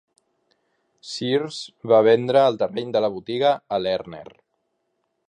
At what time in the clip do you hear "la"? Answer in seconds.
3.07-3.13